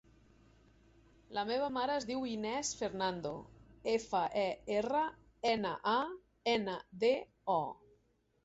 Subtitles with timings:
[1.37, 3.33] La meva mare es diu Inès Fernando:
[3.93, 5.05] efa, e, erra,
[5.53, 5.97] ena, a,
[6.57, 7.17] ena, de,
[7.61, 7.63] o.